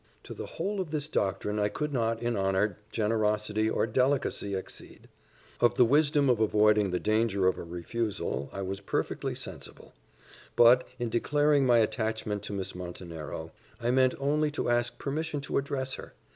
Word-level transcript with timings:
To 0.23 0.33
the 0.33 0.47
whole 0.47 0.81
of 0.81 0.89
this 0.89 1.07
doctrine 1.07 1.59
I 1.59 1.69
could 1.69 1.93
not, 1.93 2.23
in 2.23 2.35
honour, 2.35 2.79
generosity, 2.91 3.69
or 3.69 3.85
delicacy 3.85 4.55
accede. 4.55 5.07
Of 5.59 5.75
the 5.75 5.85
wisdom 5.85 6.27
of 6.27 6.39
avoiding 6.39 6.89
the 6.89 6.99
danger 6.99 7.47
of 7.47 7.59
a 7.59 7.63
refusal 7.63 8.49
I 8.51 8.63
was 8.63 8.81
perfectly 8.81 9.35
sensible; 9.35 9.93
but, 10.55 10.87
in 10.97 11.09
declaring 11.09 11.67
my 11.67 11.77
attachment 11.77 12.41
to 12.45 12.53
Miss 12.53 12.73
Montenero, 12.73 13.51
I 13.79 13.91
meant 13.91 14.15
only 14.19 14.49
to 14.49 14.69
ask 14.71 14.97
permission 14.97 15.39
to 15.41 15.59
address 15.59 15.93
her. 15.93 16.15